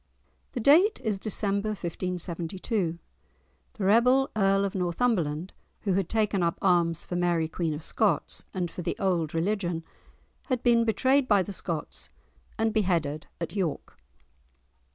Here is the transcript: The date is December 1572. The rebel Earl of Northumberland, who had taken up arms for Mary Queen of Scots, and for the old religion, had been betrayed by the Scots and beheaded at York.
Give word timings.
The 0.53 0.59
date 0.59 0.99
is 1.03 1.19
December 1.19 1.69
1572. 1.69 2.97
The 3.73 3.83
rebel 3.85 4.31
Earl 4.35 4.65
of 4.65 4.73
Northumberland, 4.73 5.53
who 5.81 5.93
had 5.93 6.09
taken 6.09 6.41
up 6.41 6.57
arms 6.59 7.05
for 7.05 7.15
Mary 7.15 7.47
Queen 7.47 7.71
of 7.75 7.83
Scots, 7.83 8.45
and 8.51 8.71
for 8.71 8.81
the 8.81 8.95
old 8.97 9.35
religion, 9.35 9.83
had 10.47 10.63
been 10.63 10.85
betrayed 10.85 11.27
by 11.27 11.43
the 11.43 11.53
Scots 11.53 12.09
and 12.57 12.73
beheaded 12.73 13.27
at 13.39 13.55
York. 13.55 13.99